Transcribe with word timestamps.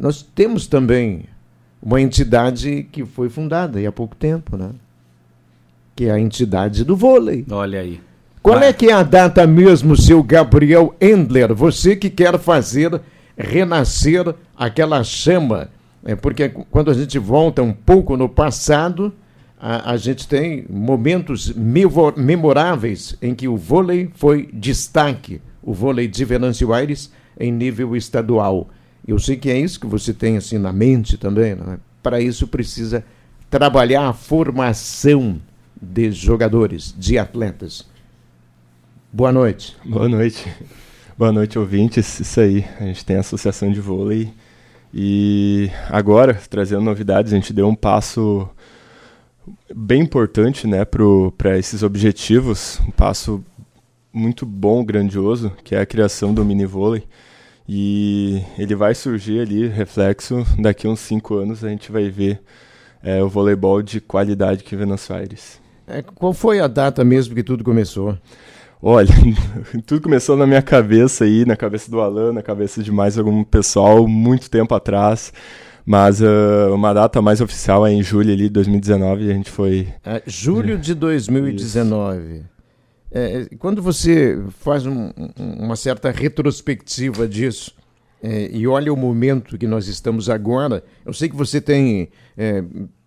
nós 0.00 0.22
temos 0.22 0.66
também 0.66 1.24
uma 1.82 2.00
entidade 2.00 2.88
que 2.90 3.04
foi 3.04 3.28
fundada 3.28 3.86
há 3.86 3.92
pouco 3.92 4.16
tempo, 4.16 4.56
né? 4.56 4.70
Que 5.94 6.06
é 6.06 6.10
a 6.10 6.18
entidade 6.18 6.84
do 6.84 6.96
vôlei. 6.96 7.44
Olha 7.50 7.80
aí. 7.80 8.00
Qual 8.42 8.58
é 8.58 8.72
que 8.72 8.86
é 8.86 8.94
a 8.94 9.02
data 9.02 9.46
mesmo, 9.46 9.94
seu 9.94 10.22
Gabriel 10.22 10.94
Endler? 10.98 11.54
Você 11.54 11.94
que 11.94 12.08
quer 12.08 12.38
fazer 12.38 12.98
renascer 13.36 14.34
aquela 14.56 15.04
chama. 15.04 15.68
É 16.02 16.16
porque 16.16 16.48
quando 16.48 16.90
a 16.90 16.94
gente 16.94 17.18
volta 17.18 17.62
um 17.62 17.72
pouco 17.72 18.16
no 18.16 18.26
passado, 18.26 19.12
a, 19.60 19.92
a 19.92 19.96
gente 19.98 20.26
tem 20.26 20.64
momentos 20.70 21.52
memoráveis 22.16 23.18
em 23.20 23.34
que 23.34 23.46
o 23.46 23.58
vôlei 23.58 24.10
foi 24.14 24.48
destaque, 24.50 25.42
o 25.62 25.74
vôlei 25.74 26.08
de 26.08 26.24
Venâncio 26.24 26.72
Aires 26.72 27.12
em 27.38 27.52
nível 27.52 27.94
estadual. 27.94 28.70
Eu 29.06 29.18
sei 29.18 29.36
que 29.36 29.50
é 29.50 29.58
isso 29.58 29.80
que 29.80 29.86
você 29.86 30.12
tem 30.12 30.36
assim 30.36 30.58
na 30.58 30.72
mente 30.72 31.16
também. 31.16 31.54
Né? 31.54 31.78
Para 32.02 32.20
isso 32.20 32.46
precisa 32.46 33.04
trabalhar 33.48 34.08
a 34.08 34.12
formação 34.12 35.40
de 35.80 36.10
jogadores, 36.12 36.94
de 36.96 37.18
atletas. 37.18 37.86
Boa 39.12 39.32
noite. 39.32 39.76
Boa 39.84 40.08
noite. 40.08 40.46
Boa 41.16 41.32
noite, 41.32 41.58
ouvintes. 41.58 42.20
Isso 42.20 42.40
aí, 42.40 42.64
a 42.78 42.84
gente 42.84 43.04
tem 43.04 43.16
a 43.16 43.20
Associação 43.20 43.70
de 43.72 43.80
Vôlei 43.80 44.32
e 44.92 45.70
agora, 45.88 46.34
trazendo 46.48 46.82
novidades, 46.82 47.32
a 47.32 47.36
gente 47.36 47.52
deu 47.52 47.68
um 47.68 47.74
passo 47.74 48.48
bem 49.74 50.02
importante 50.02 50.66
né, 50.66 50.84
para 50.84 51.58
esses 51.58 51.82
objetivos, 51.82 52.80
um 52.86 52.90
passo 52.90 53.44
muito 54.12 54.44
bom, 54.44 54.84
grandioso, 54.84 55.52
que 55.62 55.74
é 55.74 55.80
a 55.80 55.86
criação 55.86 56.34
do 56.34 56.44
mini 56.44 56.66
vôlei. 56.66 57.04
E 57.72 58.42
ele 58.58 58.74
vai 58.74 58.96
surgir 58.96 59.38
ali, 59.38 59.68
reflexo, 59.68 60.44
daqui 60.58 60.88
a 60.88 60.90
uns 60.90 60.98
cinco 60.98 61.36
anos 61.36 61.62
a 61.62 61.68
gente 61.68 61.92
vai 61.92 62.10
ver 62.10 62.40
é, 63.00 63.22
o 63.22 63.28
voleibol 63.28 63.80
de 63.80 64.00
qualidade 64.00 64.64
que 64.64 64.74
vê 64.74 64.84
nas 64.84 65.08
Aires. 65.08 65.60
É, 65.86 66.02
qual 66.02 66.32
foi 66.32 66.58
a 66.58 66.66
data 66.66 67.04
mesmo 67.04 67.32
que 67.32 67.44
tudo 67.44 67.62
começou? 67.62 68.18
Olha, 68.82 69.14
tudo 69.86 70.02
começou 70.02 70.36
na 70.36 70.48
minha 70.48 70.62
cabeça 70.62 71.22
aí, 71.22 71.44
na 71.46 71.54
cabeça 71.54 71.88
do 71.88 72.00
Alan, 72.00 72.32
na 72.32 72.42
cabeça 72.42 72.82
de 72.82 72.90
mais 72.90 73.16
algum 73.16 73.44
pessoal, 73.44 74.08
muito 74.08 74.50
tempo 74.50 74.74
atrás. 74.74 75.32
Mas 75.86 76.20
uh, 76.20 76.74
uma 76.74 76.92
data 76.92 77.22
mais 77.22 77.40
oficial 77.40 77.86
é 77.86 77.92
em 77.92 78.02
julho 78.02 78.32
ali, 78.32 78.48
de 78.48 78.50
2019, 78.50 79.26
e 79.26 79.30
a 79.30 79.34
gente 79.34 79.50
foi... 79.50 79.86
É, 80.04 80.20
julho 80.26 80.76
de 80.76 80.92
2019. 80.92 82.42
É, 83.12 83.46
quando 83.58 83.82
você 83.82 84.38
faz 84.60 84.86
um, 84.86 85.10
uma 85.36 85.74
certa 85.74 86.10
retrospectiva 86.10 87.26
disso 87.26 87.74
é, 88.22 88.50
e 88.52 88.66
olha 88.66 88.92
o 88.92 88.96
momento 88.96 89.58
que 89.58 89.66
nós 89.66 89.88
estamos 89.88 90.30
agora, 90.30 90.84
eu 91.04 91.12
sei 91.12 91.28
que 91.28 91.34
você 91.34 91.60
tem 91.60 92.10
é, 92.36 92.62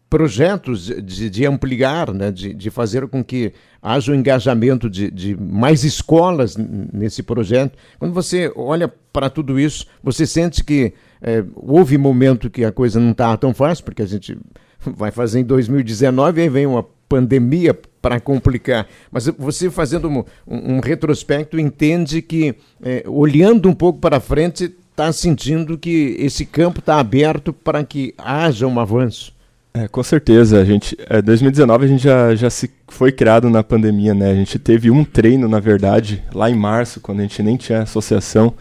projetos 0.09 0.91
de, 1.03 1.29
de 1.29 1.45
ampliar, 1.45 2.13
né, 2.13 2.31
de, 2.31 2.53
de, 2.53 2.69
fazer 2.69 3.07
com 3.07 3.23
que 3.23 3.53
haja 3.81 4.11
o 4.11 4.15
um 4.15 4.19
engajamento 4.19 4.89
de, 4.89 5.09
de, 5.09 5.35
mais 5.35 5.83
escolas 5.83 6.55
nesse 6.57 7.23
projeto. 7.23 7.77
Quando 7.97 8.13
você 8.13 8.51
olha 8.55 8.87
para 9.11 9.29
tudo 9.29 9.59
isso, 9.59 9.87
você 10.03 10.27
sente 10.27 10.63
que 10.63 10.93
é, 11.21 11.43
houve 11.55 11.97
momento 11.97 12.49
que 12.49 12.65
a 12.65 12.71
coisa 12.71 12.99
não 12.99 13.11
estava 13.11 13.37
tão 13.37 13.53
fácil, 13.53 13.85
porque 13.85 14.01
a 14.01 14.07
gente 14.07 14.37
vai 14.85 15.11
fazer 15.11 15.39
em 15.39 15.43
2019 15.43 16.39
e 16.39 16.43
aí 16.43 16.49
vem 16.49 16.67
uma 16.67 16.83
pandemia 17.07 17.75
para 18.03 18.19
complicar. 18.19 18.85
Mas 19.09 19.27
você 19.27 19.71
fazendo 19.71 20.09
um, 20.09 20.23
um 20.45 20.79
retrospecto 20.81 21.57
entende 21.57 22.21
que, 22.21 22.53
é, 22.83 23.01
olhando 23.07 23.69
um 23.69 23.73
pouco 23.73 23.97
para 23.97 24.19
frente, 24.19 24.75
está 24.91 25.09
sentindo 25.13 25.77
que 25.77 26.17
esse 26.19 26.45
campo 26.45 26.79
está 26.79 26.99
aberto 26.99 27.53
para 27.53 27.81
que 27.85 28.13
haja 28.17 28.67
um 28.67 28.77
avanço. 28.77 29.33
É, 29.73 29.87
com 29.87 30.03
certeza. 30.03 30.59
A 30.59 30.65
gente, 30.65 30.97
é, 31.09 31.21
2019 31.21 31.85
a 31.85 31.87
gente 31.87 32.03
já, 32.03 32.35
já 32.35 32.49
se 32.49 32.69
foi 32.89 33.11
criado 33.13 33.49
na 33.49 33.63
pandemia, 33.63 34.13
né? 34.13 34.31
A 34.31 34.35
gente 34.35 34.59
teve 34.59 34.91
um 34.91 35.05
treino, 35.05 35.47
na 35.47 35.61
verdade, 35.61 36.21
lá 36.33 36.49
em 36.49 36.55
março, 36.55 36.99
quando 36.99 37.19
a 37.19 37.23
gente 37.23 37.41
nem 37.41 37.55
tinha 37.55 37.83
associação, 37.83 38.53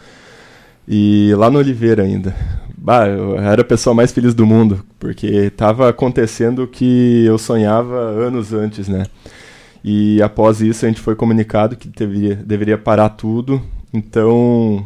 e 0.87 1.33
lá 1.35 1.51
no 1.51 1.59
Oliveira 1.59 2.03
ainda. 2.03 2.33
Bah, 2.83 3.07
eu 3.07 3.39
era 3.39 3.61
a 3.61 3.63
pessoa 3.63 3.93
mais 3.93 4.11
feliz 4.11 4.33
do 4.33 4.45
mundo, 4.45 4.83
porque 4.99 5.25
estava 5.25 5.87
acontecendo 5.87 6.63
o 6.63 6.67
que 6.67 7.23
eu 7.25 7.37
sonhava 7.37 7.95
anos 7.95 8.51
antes, 8.51 8.89
né? 8.89 9.05
E 9.81 10.21
após 10.21 10.59
isso 10.59 10.85
a 10.85 10.89
gente 10.89 10.99
foi 10.99 11.15
comunicado 11.15 11.77
que 11.77 11.87
deveria, 11.87 12.35
deveria 12.35 12.77
parar 12.77 13.07
tudo, 13.07 13.61
então 13.93 14.85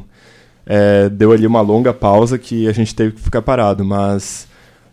é, 0.63 1.09
deu 1.09 1.31
ali 1.31 1.47
uma 1.47 1.59
longa 1.61 1.91
pausa 1.91 2.37
que 2.37 2.67
a 2.67 2.71
gente 2.71 2.93
teve 2.93 3.13
que 3.13 3.19
ficar 3.21 3.41
parado, 3.41 3.83
mas 3.83 4.47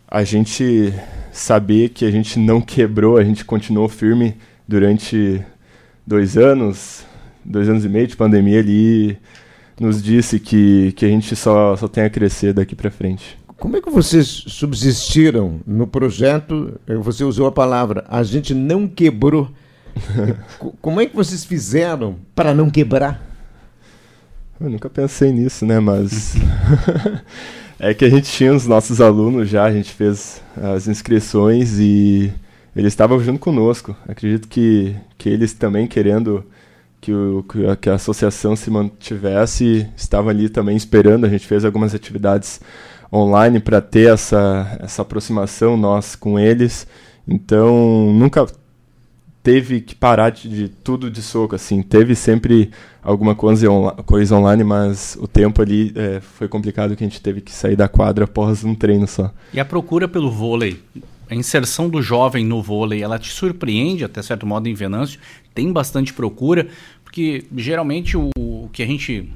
a 0.09 0.25
gente 0.25 0.91
saber 1.31 1.91
que 1.91 2.07
a 2.07 2.11
gente 2.11 2.39
não 2.39 2.59
quebrou, 2.59 3.19
a 3.19 3.25
gente 3.25 3.45
continuou 3.45 3.87
firme 3.87 4.35
durante 4.67 5.45
dois 6.07 6.39
anos, 6.39 7.05
dois 7.45 7.69
anos 7.69 7.85
e 7.85 7.89
meio 7.91 8.07
de 8.07 8.17
pandemia 8.17 8.61
ali, 8.61 9.19
nos 9.79 10.03
disse 10.03 10.39
que, 10.39 10.93
que 10.93 11.05
a 11.05 11.09
gente 11.09 11.35
só, 11.35 11.77
só 11.77 11.89
tem 11.89 12.05
a 12.05 12.11
crescer 12.11 12.53
daqui 12.53 12.75
para 12.75 12.91
frente. 12.91 13.39
Como 13.57 13.77
é 13.77 13.81
que 13.81 13.91
vocês 13.91 14.27
subsistiram 14.27 15.61
no 15.67 15.87
projeto? 15.87 16.79
Você 17.03 17.25
usou 17.25 17.47
a 17.47 17.53
palavra, 17.53 18.05
a 18.09 18.23
gente 18.23 18.55
não 18.55 18.87
quebrou. 18.87 19.51
Como 20.83 21.01
é 21.01 21.07
que 21.07 21.15
vocês 21.15 21.45
fizeram 21.45 22.17
para 22.35 22.53
não 22.53 22.69
quebrar? 22.69 23.25
Eu 24.61 24.71
nunca 24.71 24.91
pensei 24.91 25.33
nisso, 25.33 25.65
né? 25.65 25.81
Mas 25.81 26.35
É 27.79 27.93
que 27.93 28.05
a 28.05 28.09
gente 28.09 28.31
tinha 28.31 28.55
os 28.55 28.67
nossos 28.67 29.01
alunos 29.01 29.49
já, 29.49 29.65
a 29.65 29.73
gente 29.73 29.93
fez 29.93 30.41
as 30.57 30.87
inscrições 30.87 31.79
e 31.79 32.33
eles 32.75 32.93
estavam 32.93 33.19
junto 33.21 33.41
conosco. 33.41 33.97
Acredito 34.09 34.49
que, 34.49 34.95
que 35.19 35.29
eles 35.29 35.53
também 35.53 35.87
querendo 35.87 36.45
que, 37.05 37.13
o, 37.13 37.45
que, 37.79 37.91
a, 37.91 37.95
associação 37.95 38.57
se 38.57 38.71
mantivesse, 38.71 39.87
estavam 39.95 40.31
ali 40.31 40.49
também 40.49 40.75
esperando. 40.75 41.27
A 41.27 41.29
gente 41.29 41.47
fez 41.47 41.63
algumas 41.63 41.95
atividades 41.95 42.63
online 43.13 43.61
para 43.61 43.83
ter 43.83 44.11
essa, 44.11 44.79
essa 44.81 45.03
aproximação 45.03 45.77
nós 45.77 46.17
com 46.17 46.39
eles. 46.39 46.87
Então, 47.29 48.11
nunca 48.15 48.47
teve 49.43 49.83
que 49.83 49.95
parar 49.95 50.31
de, 50.31 50.49
de, 50.49 50.69
tudo 50.71 51.11
de 51.11 51.21
soco, 51.21 51.55
assim. 51.55 51.83
Teve 51.83 52.15
sempre 52.15 52.71
alguma 53.03 53.35
coisa, 53.35 53.71
on, 53.71 53.91
coisa 54.07 54.35
online, 54.35 54.65
mas 54.65 55.15
o 55.21 55.29
tempo 55.29 55.61
ali 55.61 55.93
é, 55.95 56.21
foi 56.23 56.49
complicado 56.49 56.97
que 56.97 57.05
a 57.05 57.07
gente 57.07 57.21
teve 57.21 57.43
que 57.43 57.53
sair 57.53 57.77
da 57.77 57.87
quadra 57.87 58.25
após 58.25 58.65
um 58.65 58.75
treino 58.75 59.07
só. 59.07 59.31
E 59.53 59.61
a 59.61 59.65
procura 59.65 60.09
pelo 60.09 60.31
vôlei? 60.31 60.81
A 61.29 61.35
inserção 61.35 61.89
do 61.89 62.03
jovem 62.03 62.45
no 62.45 62.63
vôlei, 62.63 63.03
ela 63.03 63.19
te 63.19 63.31
surpreende, 63.31 64.05
até 64.05 64.21
certo 64.21 64.47
modo, 64.47 64.69
em 64.69 64.75
Venâncio? 64.75 65.19
Tem 65.55 65.73
bastante 65.73 66.13
procura? 66.13 66.69
Porque 67.03 67.45
geralmente 67.57 68.17
o, 68.17 68.31
o 68.37 68.69
que 68.73 68.83
a 68.83 68.87
gente 68.87 69.31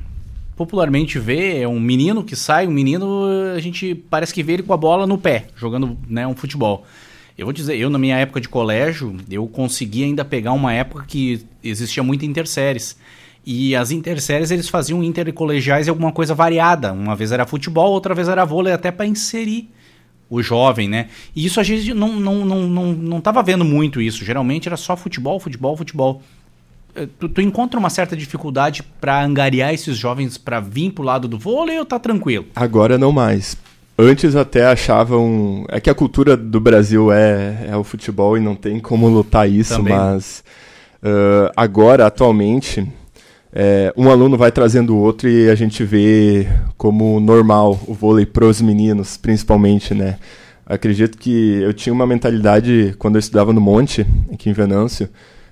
popularmente 0.54 1.18
vê 1.18 1.60
é 1.60 1.68
um 1.68 1.80
menino 1.80 2.24
que 2.24 2.34
sai, 2.34 2.66
um 2.66 2.72
menino, 2.72 3.24
a 3.54 3.60
gente 3.60 3.94
parece 3.94 4.34
que 4.34 4.42
vê 4.42 4.54
ele 4.54 4.64
com 4.64 4.72
a 4.72 4.76
bola 4.76 5.06
no 5.06 5.16
pé, 5.16 5.46
jogando 5.56 5.96
né, 6.08 6.26
um 6.26 6.34
futebol. 6.34 6.84
Eu 7.38 7.46
vou 7.46 7.52
dizer, 7.52 7.76
eu 7.76 7.88
na 7.88 7.98
minha 7.98 8.16
época 8.16 8.40
de 8.40 8.48
colégio, 8.48 9.16
eu 9.30 9.46
consegui 9.46 10.02
ainda 10.02 10.24
pegar 10.24 10.52
uma 10.52 10.72
época 10.72 11.04
que 11.06 11.46
existia 11.62 12.02
muito 12.02 12.24
interséries. 12.24 12.98
E 13.46 13.76
as 13.76 13.92
interséries 13.92 14.50
eles 14.50 14.68
faziam 14.68 15.02
intercolegiais 15.02 15.86
e 15.86 15.90
alguma 15.90 16.10
coisa 16.10 16.34
variada. 16.34 16.92
Uma 16.92 17.14
vez 17.14 17.30
era 17.30 17.46
futebol, 17.46 17.92
outra 17.92 18.12
vez 18.12 18.28
era 18.28 18.44
vôlei, 18.44 18.72
até 18.72 18.90
para 18.90 19.06
inserir 19.06 19.70
o 20.30 20.42
jovem, 20.42 20.88
né? 20.88 21.08
E 21.34 21.44
isso 21.44 21.60
a 21.60 21.62
gente 21.62 21.94
não, 21.94 22.18
não, 22.20 22.44
não, 22.44 22.66
não, 22.66 22.92
não 22.92 23.20
tava 23.20 23.42
vendo 23.42 23.64
muito 23.64 24.00
isso. 24.00 24.24
Geralmente 24.24 24.68
era 24.68 24.76
só 24.76 24.96
futebol, 24.96 25.40
futebol, 25.40 25.76
futebol. 25.76 26.22
Eh, 26.94 27.08
tu, 27.18 27.28
tu 27.28 27.40
encontra 27.40 27.78
uma 27.78 27.90
certa 27.90 28.16
dificuldade 28.16 28.82
para 29.00 29.22
angariar 29.22 29.72
esses 29.72 29.96
jovens 29.96 30.36
para 30.36 30.60
vir 30.60 30.92
pro 30.92 31.04
lado 31.04 31.26
do 31.28 31.38
vôlei 31.38 31.78
ou 31.78 31.84
tá 31.84 31.98
tranquilo? 31.98 32.46
Agora 32.54 32.98
não 32.98 33.12
mais 33.12 33.56
Antes 34.00 34.36
até 34.36 34.64
achavam. 34.64 35.66
É 35.68 35.80
que 35.80 35.90
a 35.90 35.94
cultura 35.94 36.36
do 36.36 36.60
Brasil 36.60 37.10
é, 37.10 37.66
é 37.70 37.76
o 37.76 37.82
futebol 37.82 38.36
e 38.36 38.40
não 38.40 38.54
tem 38.54 38.78
como 38.78 39.08
lutar 39.08 39.50
isso, 39.50 39.74
Também. 39.74 39.92
mas 39.92 40.44
uh, 41.02 41.50
agora, 41.56 42.06
atualmente, 42.06 42.86
é, 43.52 43.92
um 43.96 44.10
aluno 44.10 44.36
vai 44.36 44.52
trazendo 44.52 44.94
o 44.94 44.98
outro 44.98 45.28
e 45.28 45.48
a 45.48 45.54
gente 45.54 45.82
vê 45.84 46.46
como 46.76 47.18
normal 47.18 47.78
o 47.86 47.94
vôlei 47.94 48.26
pros 48.26 48.60
meninos, 48.60 49.16
principalmente, 49.16 49.94
né? 49.94 50.18
Acredito 50.66 51.16
que 51.16 51.60
eu 51.62 51.72
tinha 51.72 51.92
uma 51.92 52.06
mentalidade 52.06 52.94
quando 52.98 53.16
eu 53.16 53.20
estudava 53.20 53.52
no 53.54 53.60
Monte, 53.60 54.06
aqui 54.30 54.50
em 54.50 54.52
Venâncio. 54.52 55.08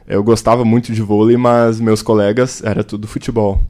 Eu 0.06 0.22
gostava 0.22 0.62
muito 0.64 0.92
de 0.92 1.00
vôlei, 1.00 1.38
mas 1.38 1.80
meus 1.80 2.02
colegas 2.02 2.62
era 2.62 2.84
tudo 2.84 3.08
futebol. 3.08 3.60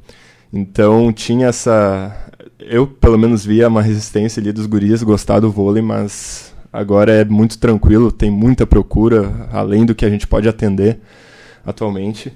Então 0.52 1.12
tinha 1.12 1.46
essa, 1.46 2.14
eu 2.58 2.86
pelo 2.86 3.16
menos 3.16 3.44
via 3.44 3.68
uma 3.68 3.80
resistência 3.80 4.40
ali 4.40 4.50
dos 4.50 4.66
guris 4.66 5.04
gostar 5.04 5.38
do 5.38 5.52
vôlei, 5.52 5.82
mas 5.82 6.52
agora 6.72 7.12
é 7.12 7.24
muito 7.24 7.58
tranquilo, 7.58 8.10
tem 8.10 8.30
muita 8.30 8.66
procura, 8.66 9.48
além 9.52 9.86
do 9.86 9.94
que 9.94 10.04
a 10.04 10.10
gente 10.10 10.26
pode 10.26 10.48
atender 10.48 10.98
atualmente. 11.64 12.32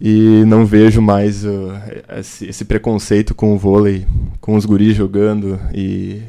E 0.00 0.44
não 0.46 0.66
vejo 0.66 1.00
mais 1.00 1.44
uh, 1.44 1.72
esse, 2.18 2.46
esse, 2.46 2.64
preconceito 2.64 3.34
com 3.34 3.54
o 3.54 3.58
vôlei, 3.58 4.06
com 4.40 4.54
os 4.54 4.66
guris 4.66 4.94
jogando 4.94 5.58
e, 5.72 6.20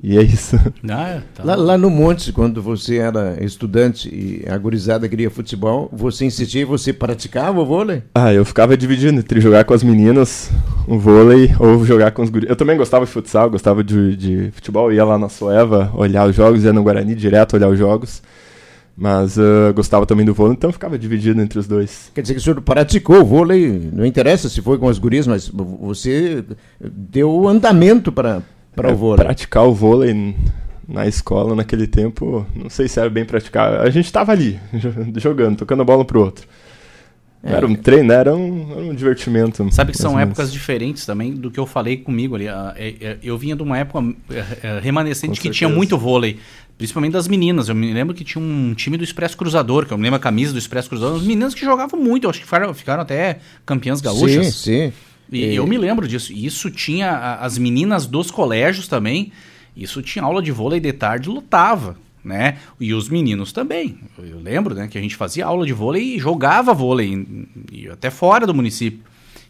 E 0.00 0.16
é 0.16 0.22
isso. 0.22 0.56
Ah, 0.88 1.20
tá 1.34 1.42
lá, 1.44 1.56
lá, 1.56 1.78
no 1.78 1.90
Monte, 1.90 2.32
quando 2.32 2.62
você 2.62 2.98
era 2.98 3.42
estudante 3.44 4.08
e 4.08 4.48
a 4.48 4.56
gurizada 4.56 5.08
queria 5.08 5.28
futebol, 5.28 5.90
você 5.92 6.24
insistia 6.24 6.62
e 6.62 6.64
você 6.64 6.92
praticava 6.92 7.60
o 7.60 7.66
vôlei? 7.66 8.04
Ah, 8.14 8.32
eu 8.32 8.44
ficava 8.44 8.76
dividindo 8.76 9.18
entre 9.18 9.40
jogar 9.40 9.64
com 9.64 9.74
as 9.74 9.82
meninas, 9.82 10.50
o 10.86 10.96
vôlei, 10.96 11.50
ou 11.58 11.84
jogar 11.84 12.12
com 12.12 12.22
os 12.22 12.30
guris. 12.30 12.48
Eu 12.48 12.56
também 12.56 12.76
gostava 12.76 13.04
de 13.04 13.10
futsal, 13.10 13.50
gostava 13.50 13.82
de, 13.82 14.16
de 14.16 14.50
futebol, 14.52 14.92
ia 14.92 15.04
lá 15.04 15.18
na 15.18 15.28
Soeva 15.28 15.90
olhar 15.94 16.28
os 16.28 16.36
jogos, 16.36 16.62
ia 16.62 16.72
no 16.72 16.84
Guarani 16.84 17.14
direto 17.14 17.54
olhar 17.54 17.68
os 17.68 17.78
jogos. 17.78 18.22
Mas 18.96 19.36
uh, 19.36 19.74
gostava 19.74 20.06
também 20.06 20.24
do 20.24 20.32
vôlei, 20.32 20.54
então 20.54 20.72
ficava 20.72 20.98
dividido 20.98 21.40
entre 21.42 21.58
os 21.58 21.66
dois. 21.66 22.10
Quer 22.14 22.22
dizer 22.22 22.34
que 22.34 22.40
o 22.40 22.42
senhor 22.42 22.60
praticou 22.62 23.20
o 23.20 23.24
vôlei, 23.24 23.90
não 23.92 24.06
interessa 24.06 24.48
se 24.48 24.62
foi 24.62 24.78
com 24.78 24.88
as 24.88 24.98
gurias, 24.98 25.26
mas 25.26 25.48
você 25.48 26.42
deu 26.80 27.46
andamento 27.46 28.10
para 28.10 28.42
para 28.76 28.90
é, 28.90 28.92
o 28.92 28.96
vôlei. 28.96 29.24
Praticar 29.24 29.64
o 29.64 29.74
vôlei 29.74 30.34
na 30.86 31.06
escola 31.06 31.54
naquele 31.54 31.86
tempo, 31.86 32.46
não 32.54 32.70
sei 32.70 32.86
se 32.86 33.00
era 33.00 33.10
bem 33.10 33.24
praticar. 33.24 33.80
A 33.80 33.90
gente 33.90 34.04
estava 34.04 34.32
ali, 34.32 34.60
jogando, 35.16 35.56
tocando 35.56 35.82
a 35.82 35.84
bola 35.84 36.02
um 36.02 36.06
pro 36.06 36.20
outro. 36.20 36.46
É. 37.42 37.52
Era 37.52 37.66
um 37.66 37.74
treino, 37.74 38.12
era 38.12 38.34
um, 38.34 38.72
era 38.72 38.80
um 38.80 38.94
divertimento. 38.94 39.66
Sabe 39.72 39.92
que 39.92 39.98
são 39.98 40.18
épocas 40.18 40.52
diferentes 40.52 41.06
também 41.06 41.32
do 41.32 41.50
que 41.50 41.60
eu 41.60 41.66
falei 41.66 41.96
comigo 41.96 42.34
ali. 42.34 42.48
Ah, 42.48 42.74
é, 42.76 42.94
é, 43.00 43.18
eu 43.22 43.38
vinha 43.38 43.54
de 43.54 43.62
uma 43.62 43.78
época 43.78 44.14
remanescente 44.82 45.40
que 45.40 45.50
tinha 45.50 45.68
muito 45.68 45.96
vôlei. 45.96 46.38
Principalmente 46.76 47.12
das 47.12 47.26
meninas. 47.26 47.68
Eu 47.68 47.74
me 47.74 47.92
lembro 47.92 48.14
que 48.14 48.22
tinha 48.22 48.42
um 48.42 48.74
time 48.74 48.98
do 48.98 49.04
Expresso 49.04 49.36
Cruzador, 49.36 49.86
que 49.86 49.92
eu 49.92 49.96
me 49.96 50.04
lembro 50.04 50.16
a 50.16 50.20
camisa 50.20 50.52
do 50.52 50.58
Expresso 50.58 50.88
Cruzador. 50.88 51.16
As 51.16 51.22
meninas 51.22 51.54
que 51.54 51.64
jogavam 51.64 51.98
muito, 51.98 52.24
eu 52.24 52.30
acho 52.30 52.40
que 52.40 52.44
ficaram, 52.44 52.74
ficaram 52.74 53.02
até 53.02 53.38
campeãs 53.64 54.00
gaúchas. 54.00 54.46
Sim, 54.56 54.90
sim. 54.90 54.92
E, 55.32 55.44
e 55.46 55.56
eu 55.56 55.66
me 55.66 55.78
lembro 55.78 56.06
disso. 56.06 56.32
Isso 56.32 56.70
tinha 56.70 57.36
as 57.36 57.56
meninas 57.56 58.06
dos 58.06 58.30
colégios 58.30 58.88
também. 58.88 59.32
Isso 59.76 60.02
tinha 60.02 60.24
aula 60.24 60.42
de 60.42 60.50
vôlei 60.50 60.80
de 60.80 60.92
tarde, 60.92 61.28
lutava, 61.28 61.96
né? 62.26 62.58
E 62.80 62.92
os 62.92 63.08
meninos 63.08 63.52
também. 63.52 64.00
Eu 64.18 64.40
lembro, 64.40 64.74
né, 64.74 64.88
que 64.88 64.98
a 64.98 65.00
gente 65.00 65.14
fazia 65.14 65.46
aula 65.46 65.64
de 65.64 65.72
vôlei 65.72 66.16
e 66.16 66.18
jogava 66.18 66.74
vôlei 66.74 67.24
e 67.70 67.88
até 67.88 68.10
fora 68.10 68.44
do 68.44 68.52
município. 68.52 68.98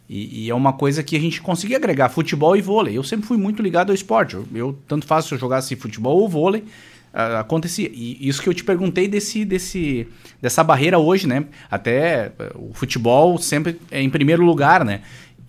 E, 0.08 0.44
e, 0.44 0.50
é 0.50 0.54
uma 0.54 0.74
coisa 0.74 1.02
que 1.02 1.16
a 1.16 1.20
gente 1.20 1.40
conseguia 1.40 1.78
agregar 1.78 2.10
futebol 2.10 2.54
e 2.54 2.60
vôlei. 2.60 2.96
Eu 2.96 3.02
sempre 3.02 3.26
fui 3.26 3.36
muito 3.36 3.62
ligado 3.62 3.90
ao 3.90 3.94
esporte. 3.94 4.34
Eu, 4.34 4.46
eu 4.54 4.78
tanto 4.86 5.06
faço 5.06 5.28
se 5.28 5.34
eu 5.34 5.38
jogasse 5.38 5.74
futebol 5.74 6.20
ou 6.20 6.28
vôlei, 6.28 6.60
uh, 6.60 7.38
acontecia. 7.40 7.90
E 7.92 8.28
isso 8.28 8.40
que 8.40 8.48
eu 8.48 8.54
te 8.54 8.62
perguntei 8.62 9.08
desse, 9.08 9.44
desse, 9.44 10.06
dessa 10.40 10.62
barreira 10.62 10.98
hoje, 10.98 11.26
né? 11.26 11.46
Até 11.68 12.30
uh, 12.38 12.70
o 12.70 12.74
futebol 12.74 13.36
sempre 13.38 13.80
é 13.90 14.00
em 14.00 14.10
primeiro 14.10 14.44
lugar, 14.44 14.84
né? 14.84 15.00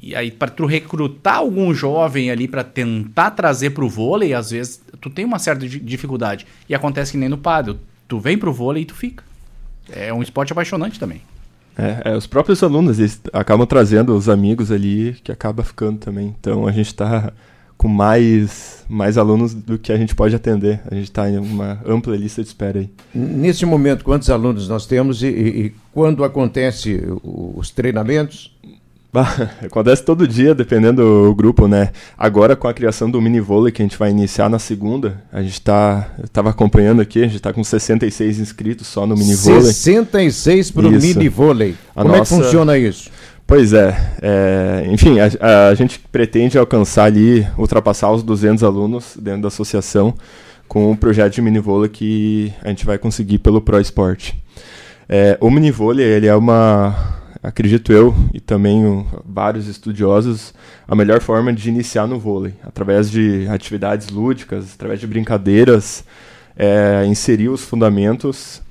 E 0.02 0.16
aí, 0.16 0.30
para 0.32 0.52
tu 0.52 0.66
recrutar 0.66 1.38
algum 1.38 1.74
jovem 1.74 2.30
ali 2.30 2.48
para 2.48 2.64
tentar 2.64 3.32
trazer 3.32 3.72
para 3.72 3.84
o 3.84 3.90
vôlei, 3.90 4.34
às 4.34 4.52
vezes 4.52 4.82
tu 5.02 5.10
tem 5.10 5.26
uma 5.26 5.40
certa 5.40 5.68
dificuldade. 5.68 6.46
E 6.70 6.76
acontece 6.76 7.12
que 7.12 7.18
nem 7.18 7.30
no 7.30 7.38
paddle. 7.38 7.80
Tu 8.08 8.20
vem 8.20 8.38
para 8.38 8.50
o 8.50 8.54
vôlei 8.54 8.84
e 8.84 8.86
tu 8.86 8.94
fica. 8.94 9.24
É 9.90 10.14
um 10.14 10.22
esporte 10.22 10.52
apaixonante 10.52 11.00
também. 11.00 11.22
É, 11.78 12.12
é, 12.12 12.16
os 12.16 12.26
próprios 12.26 12.64
alunos 12.64 12.98
eles 12.98 13.22
acabam 13.32 13.68
trazendo 13.68 14.16
os 14.16 14.28
amigos 14.28 14.72
ali 14.72 15.16
que 15.24 15.32
acaba 15.32 15.64
ficando 15.64 16.00
também. 16.00 16.36
Então 16.40 16.68
a 16.68 16.72
gente 16.72 16.88
está 16.88 17.32
com 17.78 17.88
mais, 17.88 18.84
mais 18.90 19.18
alunos 19.18 19.54
do 19.54 19.78
que 19.78 19.92
a 19.92 19.98
gente 19.98 20.16
pode 20.16 20.36
atender. 20.36 20.82
A 20.90 20.96
gente 20.96 21.06
está 21.06 21.30
em 21.30 21.38
uma 21.38 21.80
ampla 21.86 22.16
lista 22.18 22.42
de 22.42 22.48
espera 22.48 22.80
aí. 22.80 22.90
Nesse 23.14 23.66
momento, 23.66 24.04
quantos 24.04 24.30
alunos 24.30 24.68
nós 24.68 24.88
temos 24.88 25.22
e, 25.22 25.28
e, 25.28 25.66
e 25.66 25.76
quando 25.94 26.24
acontece 26.24 27.04
os 27.24 27.70
treinamentos? 27.70 28.57
Acontece 29.64 30.04
todo 30.04 30.28
dia, 30.28 30.54
dependendo 30.54 31.02
do 31.02 31.36
grupo, 31.36 31.68
né? 31.68 31.92
Agora, 32.18 32.56
com 32.56 32.68
a 32.68 32.74
criação 32.74 33.10
do 33.10 33.22
mini 33.22 33.40
vôlei 33.40 33.72
que 33.72 33.82
a 33.82 33.86
gente 33.86 33.98
vai 33.98 34.10
iniciar 34.10 34.50
na 34.50 34.60
segunda, 34.60 35.24
a 35.32 35.42
gente 35.42 35.62
tá. 35.62 36.10
Eu 36.22 36.28
tava 36.28 36.50
acompanhando 36.50 37.02
aqui, 37.02 37.24
a 37.24 37.28
gente 37.28 37.40
tá 37.40 37.54
com 37.54 37.64
66 37.64 38.40
inscritos 38.40 38.88
só 38.88 39.06
no 39.06 39.16
mini 39.16 39.36
vôlei. 39.36 39.62
66 39.62 40.72
para 40.72 40.88
o 40.88 40.92
mini 40.92 41.30
vôlei. 41.30 41.76
Como 41.94 42.10
nossa... 42.10 42.20
é 42.20 42.24
que 42.24 42.44
funciona 42.44 42.78
isso? 42.78 43.10
Pois 43.46 43.72
é, 43.72 43.96
é 44.22 44.88
enfim, 44.92 45.20
a, 45.20 45.70
a, 45.70 45.74
gente 45.74 46.00
pretende 46.12 46.58
alcançar 46.58 47.06
ali, 47.06 47.48
ultrapassar 47.58 48.12
os 48.12 48.22
200 48.22 48.62
alunos 48.62 49.16
dentro 49.18 49.44
da 49.44 49.48
associação 49.48 50.14
com 50.68 50.92
o 50.92 50.98
projeto 50.98 51.36
de 51.36 51.42
mini 51.42 51.60
vôlei 51.60 51.88
que 51.88 52.52
a 52.62 52.68
gente 52.68 52.86
vai 52.86 52.98
conseguir 52.98 53.40
pelo 53.40 53.62
Pro 53.62 53.80
Sport. 53.80 54.34
É, 55.08 55.38
o 55.40 55.50
mini 55.50 55.72
vôlei, 55.72 56.06
ele 56.06 56.28
é 56.28 56.36
uma 56.36 57.17
acredito 57.42 57.92
eu, 57.92 58.16
e 58.34 58.40
também 58.40 58.86
o, 58.86 59.06
vários 59.26 59.68
estudiosos, 59.68 60.54
a 60.88 60.96
melhor 60.96 61.22
forma 61.22 61.54
de 61.54 61.70
iniciar 61.70 62.08
no 62.08 62.20
vôlei, 62.20 62.54
através 62.64 63.10
de 63.10 63.48
atividades 63.50 64.10
lúdicas, 64.10 64.74
através 64.74 65.00
de 65.00 65.08
brincadeiras, 65.08 66.04
é, 66.56 67.06
inserir 67.06 67.50
os 67.50 67.64
fundamentos 67.64 68.62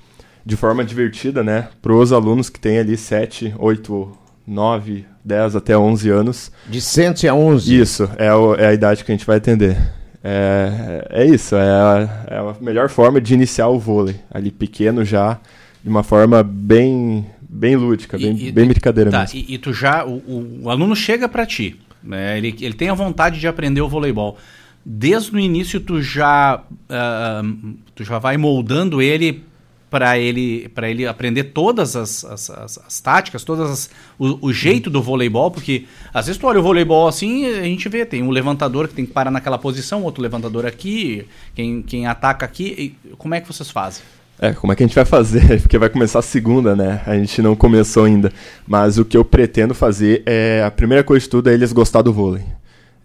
de 0.44 0.56
forma 0.56 0.84
divertida, 0.84 1.42
né, 1.42 1.68
para 1.82 1.92
os 1.92 2.12
alunos 2.12 2.48
que 2.48 2.60
têm 2.60 2.78
ali 2.78 2.96
7, 2.96 3.54
8, 3.58 4.18
9, 4.46 5.04
10 5.24 5.56
até 5.56 5.76
11 5.76 6.10
anos. 6.10 6.52
De 6.68 6.80
7 6.80 7.26
a 7.26 7.34
11? 7.34 7.80
Isso, 7.80 8.10
é, 8.16 8.32
o, 8.32 8.54
é 8.54 8.66
a 8.66 8.72
idade 8.72 9.04
que 9.04 9.10
a 9.10 9.14
gente 9.14 9.26
vai 9.26 9.38
atender. 9.38 9.76
É, 10.22 11.06
é 11.10 11.24
isso, 11.24 11.54
é 11.56 11.68
a, 11.68 12.26
é 12.28 12.38
a 12.38 12.54
melhor 12.60 12.88
forma 12.88 13.20
de 13.20 13.34
iniciar 13.34 13.68
o 13.68 13.78
vôlei, 13.78 14.16
ali 14.30 14.50
pequeno 14.50 15.04
já, 15.04 15.38
de 15.86 15.90
uma 15.90 16.02
forma 16.02 16.42
bem 16.42 17.24
bem 17.48 17.76
lúdica, 17.76 18.18
bem, 18.18 18.36
e, 18.36 18.50
bem 18.50 18.66
brincadeira 18.66 19.08
tá, 19.08 19.20
mesmo. 19.20 19.38
E, 19.38 19.54
e, 19.54 19.56
tu 19.56 19.72
já, 19.72 20.04
o, 20.04 20.62
o 20.64 20.68
aluno 20.68 20.96
chega 20.96 21.28
para 21.28 21.46
ti, 21.46 21.76
né? 22.02 22.36
ele, 22.36 22.54
ele 22.60 22.74
tem 22.74 22.88
a 22.88 22.94
vontade 22.94 23.38
de 23.38 23.46
aprender 23.46 23.80
o 23.80 23.88
voleibol. 23.88 24.36
Desde 24.84 25.34
o 25.34 25.38
início 25.38 25.80
tu 25.80 26.02
já, 26.02 26.60
uh, 26.60 27.74
tu 27.94 28.02
já 28.02 28.18
vai 28.18 28.36
moldando 28.36 29.00
ele 29.00 29.44
para 29.88 30.18
ele 30.18 30.68
para 30.70 30.90
ele 30.90 31.06
aprender 31.06 31.44
todas 31.44 31.94
as, 31.94 32.24
as, 32.24 32.50
as, 32.50 32.78
as 32.84 33.00
táticas, 33.00 33.44
todas 33.44 33.70
as, 33.70 33.90
o, 34.18 34.48
o, 34.48 34.52
jeito 34.52 34.90
do 34.90 35.00
voleibol, 35.00 35.52
porque 35.52 35.84
às 36.12 36.26
vezes 36.26 36.38
tu 36.40 36.48
olha 36.48 36.58
o 36.58 36.62
voleibol 36.64 37.06
assim, 37.06 37.46
a 37.46 37.62
gente 37.62 37.88
vê, 37.88 38.04
tem 38.04 38.24
um 38.24 38.30
levantador 38.30 38.88
que 38.88 38.94
tem 38.94 39.06
que 39.06 39.12
parar 39.12 39.30
naquela 39.30 39.56
posição, 39.56 40.02
outro 40.02 40.20
levantador 40.20 40.66
aqui, 40.66 41.26
quem, 41.54 41.80
quem 41.80 42.08
ataca 42.08 42.44
aqui, 42.44 42.96
como 43.16 43.36
é 43.36 43.40
que 43.40 43.46
vocês 43.46 43.70
fazem? 43.70 44.02
É, 44.38 44.52
como 44.52 44.72
é 44.72 44.76
que 44.76 44.82
a 44.82 44.86
gente 44.86 44.94
vai 44.94 45.04
fazer? 45.04 45.60
Porque 45.62 45.78
vai 45.78 45.88
começar 45.88 46.18
a 46.18 46.22
segunda, 46.22 46.76
né? 46.76 47.00
A 47.06 47.14
gente 47.14 47.40
não 47.40 47.56
começou 47.56 48.04
ainda. 48.04 48.32
Mas 48.66 48.98
o 48.98 49.04
que 49.04 49.16
eu 49.16 49.24
pretendo 49.24 49.74
fazer 49.74 50.22
é. 50.26 50.62
A 50.64 50.70
primeira 50.70 51.02
coisa 51.02 51.22
de 51.22 51.30
tudo 51.30 51.48
é 51.48 51.54
eles 51.54 51.72
gostar 51.72 52.02
do 52.02 52.12
vôlei. 52.12 52.42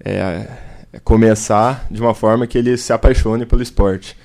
É, 0.03 0.47
é 0.93 0.99
começar 1.03 1.87
de 1.89 2.01
uma 2.01 2.13
forma 2.13 2.45
que 2.45 2.57
eles 2.57 2.81
se 2.81 2.91
apaixonem 2.91 3.47
pelo 3.47 3.61
esporte. 3.61 4.17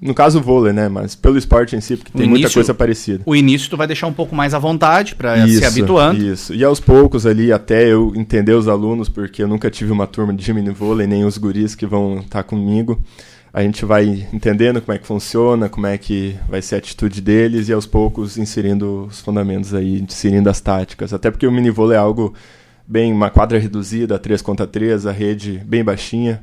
No 0.00 0.12
caso, 0.12 0.38
o 0.38 0.42
vôlei, 0.42 0.72
né? 0.72 0.88
Mas 0.88 1.14
pelo 1.14 1.38
esporte 1.38 1.76
em 1.76 1.80
si, 1.80 1.96
porque 1.96 2.12
tem 2.16 2.28
muita 2.28 2.50
coisa 2.50 2.74
parecida. 2.74 3.22
O 3.24 3.34
início 3.34 3.70
tu 3.70 3.76
vai 3.76 3.86
deixar 3.86 4.06
um 4.06 4.12
pouco 4.12 4.34
mais 4.34 4.52
à 4.52 4.58
vontade 4.58 5.14
para 5.14 5.46
se 5.46 5.64
habituando. 5.64 6.20
Isso. 6.20 6.54
E 6.54 6.62
aos 6.62 6.78
poucos 6.78 7.24
ali, 7.24 7.52
até 7.52 7.86
eu 7.90 8.12
entender 8.14 8.52
os 8.52 8.68
alunos, 8.68 9.08
porque 9.08 9.42
eu 9.42 9.48
nunca 9.48 9.70
tive 9.70 9.92
uma 9.92 10.06
turma 10.06 10.34
de 10.34 10.52
mini 10.52 10.70
vôlei, 10.70 11.06
nem 11.06 11.24
os 11.24 11.38
guris 11.38 11.74
que 11.74 11.86
vão 11.86 12.18
estar 12.18 12.42
tá 12.42 12.42
comigo 12.42 13.00
a 13.54 13.62
gente 13.62 13.84
vai 13.84 14.26
entendendo 14.32 14.82
como 14.82 14.96
é 14.96 14.98
que 14.98 15.06
funciona, 15.06 15.68
como 15.68 15.86
é 15.86 15.96
que 15.96 16.36
vai 16.48 16.60
ser 16.60 16.74
a 16.74 16.78
atitude 16.78 17.20
deles 17.20 17.68
e 17.68 17.72
aos 17.72 17.86
poucos 17.86 18.36
inserindo 18.36 19.04
os 19.04 19.20
fundamentos 19.20 19.72
aí, 19.72 20.00
inserindo 20.00 20.50
as 20.50 20.60
táticas. 20.60 21.14
Até 21.14 21.30
porque 21.30 21.46
o 21.46 21.52
mini 21.52 21.70
vôlei 21.70 21.96
é 21.96 22.00
algo 22.00 22.34
bem, 22.84 23.12
uma 23.12 23.30
quadra 23.30 23.56
reduzida, 23.56 24.18
3 24.18 24.42
contra 24.42 24.66
3, 24.66 25.06
a 25.06 25.12
rede 25.12 25.62
bem 25.64 25.84
baixinha, 25.84 26.42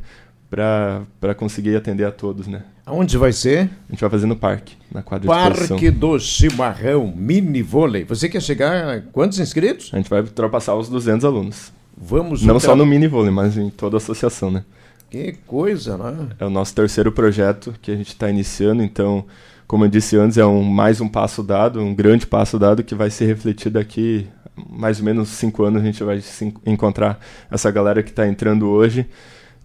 para 0.50 1.36
conseguir 1.36 1.76
atender 1.76 2.06
a 2.06 2.12
todos, 2.12 2.48
né? 2.48 2.64
Aonde 2.86 3.18
vai 3.18 3.34
ser? 3.34 3.70
A 3.90 3.92
gente 3.92 4.00
vai 4.00 4.10
fazer 4.10 4.26
no 4.26 4.36
parque, 4.38 4.78
na 4.90 5.04
quadra 5.04 5.28
Parque 5.28 5.92
do 5.92 6.18
Chimarrão, 6.18 7.14
mini 7.14 7.62
vôlei. 7.62 8.06
Você 8.06 8.30
quer 8.30 8.42
chegar 8.42 8.90
a 8.90 9.02
quantos 9.02 9.38
inscritos? 9.38 9.90
A 9.94 9.98
gente 9.98 10.10
vai 10.10 10.22
ultrapassar 10.22 10.76
os 10.76 10.88
200 10.88 11.26
alunos. 11.26 11.74
Vamos 11.96 12.42
Não 12.42 12.58
só 12.58 12.74
no 12.74 12.86
mini 12.86 13.08
vôlei, 13.08 13.32
mas 13.32 13.58
em 13.58 13.70
toda 13.70 13.98
a 13.98 14.00
associação, 14.00 14.50
né? 14.50 14.64
Que 15.12 15.34
coisa, 15.46 15.98
né? 15.98 16.30
É 16.40 16.46
o 16.46 16.50
nosso 16.50 16.74
terceiro 16.74 17.12
projeto 17.12 17.76
que 17.82 17.92
a 17.92 17.96
gente 17.98 18.08
está 18.08 18.30
iniciando, 18.30 18.82
então, 18.82 19.26
como 19.68 19.84
eu 19.84 19.90
disse 19.90 20.16
antes, 20.16 20.38
é 20.38 20.46
um, 20.46 20.64
mais 20.64 21.02
um 21.02 21.10
passo 21.10 21.44
dado, 21.44 21.82
um 21.82 21.94
grande 21.94 22.26
passo 22.26 22.58
dado 22.58 22.82
que 22.82 22.96
vai 22.96 23.10
ser 23.10 23.26
refletido 23.26 23.78
aqui 23.78 24.26
mais 24.70 25.00
ou 25.00 25.06
menos 25.06 25.28
cinco 25.30 25.64
anos 25.64 25.82
a 25.82 25.86
gente 25.86 26.02
vai 26.04 26.22
encontrar 26.66 27.20
essa 27.50 27.70
galera 27.72 28.02
que 28.02 28.10
está 28.10 28.28
entrando 28.28 28.70
hoje 28.70 29.06